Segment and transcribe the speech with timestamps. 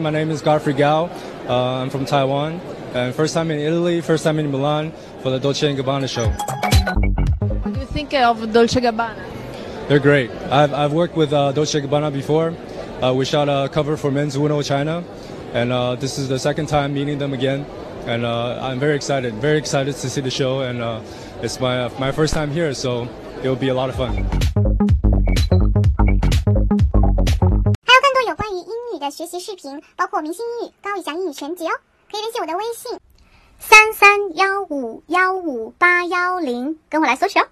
[0.00, 1.10] My name is Godfrey Gao.
[1.48, 2.60] Uh, I'm from Taiwan,
[2.94, 6.28] and first time in Italy, first time in Milan for the Dolce & Gabbana show.
[7.48, 9.18] What do you think of Dolce & Gabbana?
[9.88, 10.30] They're great.
[10.52, 12.54] I've, I've worked with uh, Dolce & Gabbana before.
[13.02, 15.02] Uh, we shot a cover for Men's Uno China,
[15.52, 17.66] and uh, this is the second time meeting them again.
[18.06, 21.00] And uh, I'm very excited, very excited to see the show, and uh,
[21.42, 23.08] it's my my first time here, so
[23.42, 24.97] it will be a lot of fun.
[28.98, 31.72] 的学习视频，包括明星英语、高以翔英语全集哦，
[32.10, 32.98] 可以联系我的微信
[33.58, 37.46] 三三幺五幺五八幺零，跟我来索取哦。